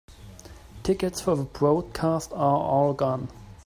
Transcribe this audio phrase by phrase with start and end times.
[0.81, 3.29] Tickets for the broadcast are all gone.